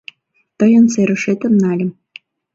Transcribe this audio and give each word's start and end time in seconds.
Тыйын 0.57 0.85
серышетым 0.93 1.53
нальым. 1.63 1.89